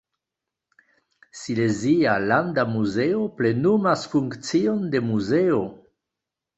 Silezia 1.41 2.13
landa 2.31 2.63
muzeo 2.75 3.21
plenumas 3.37 4.01
funkcion 4.13 4.79
de 4.93 5.07
muzeo. 5.11 5.63